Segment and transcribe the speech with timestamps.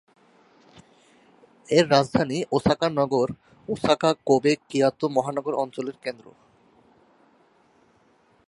[1.69, 3.27] এর রাজধানী ওসাকা নগর
[3.69, 6.25] ওসাকা-কোবে-কিয়োতো মহানগর অঞ্চলের কেন্দ্র।